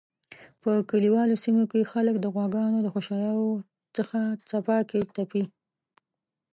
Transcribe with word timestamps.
په 0.61 0.71
کلیوالو 0.91 1.35
سیمو 1.43 1.63
کی 1.71 1.81
خلک 1.91 2.15
د 2.19 2.25
غواګانو 2.33 2.77
د 2.81 2.87
خوشایی 2.93 3.45
څخه 3.95 4.19
څپیاکی 4.49 5.01
تپی 5.15 5.43